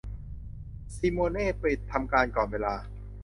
[0.97, 2.75] ซิโมเน่ปิดทำการก่อนเวลา